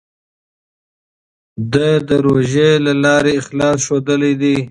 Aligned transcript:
ده 1.73 1.89
د 2.07 2.09
روژې 2.25 2.71
له 2.85 2.93
لارې 3.03 3.31
اخلاص 3.41 3.79
ښودلی 3.87 4.33
دی. 4.41 4.55